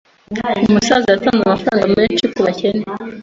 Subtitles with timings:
[0.69, 2.83] Umusaza yatanze amafaranga menshi kubakene.